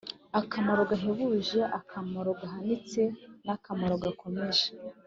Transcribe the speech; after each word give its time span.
akamaro 0.39 0.81
gahebuje, 0.91 1.59
akamaro 1.79 2.29
gahanitse 2.41 3.01
n'akamaro 3.45 3.95
gakomeye 4.03 4.63